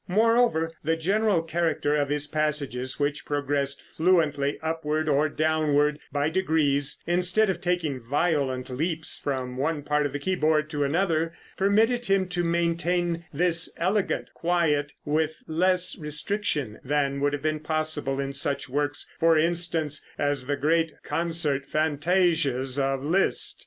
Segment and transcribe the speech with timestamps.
[0.07, 6.99] Moreover, the general character of his passages, which progressed fluently upward or downward by degrees,
[7.05, 12.27] instead of taking violent leaps from one part of the keyboard to another, permitted him
[12.29, 18.67] to maintain this elegant quiet with less restriction than would have been possible in such
[18.67, 23.59] works, for instance, as the great concert fantasias of Liszt.